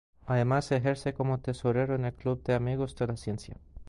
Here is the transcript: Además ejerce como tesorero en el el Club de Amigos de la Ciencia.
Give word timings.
Además 0.25 0.71
ejerce 0.71 1.13
como 1.13 1.41
tesorero 1.41 1.93
en 1.93 2.05
el 2.05 2.13
el 2.13 2.15
Club 2.15 2.41
de 2.41 2.55
Amigos 2.55 2.95
de 2.95 3.05
la 3.05 3.17
Ciencia. 3.17 3.57